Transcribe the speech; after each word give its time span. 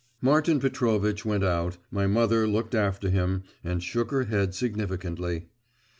Martin 0.19 0.59
Petrovitch 0.59 1.25
went 1.25 1.43
out; 1.43 1.77
my 1.91 2.07
mother 2.07 2.47
looked 2.47 2.73
after 2.73 3.07
him, 3.11 3.43
and 3.63 3.83
shook 3.83 4.09
her 4.09 4.23
head 4.23 4.55
significantly. 4.55 5.45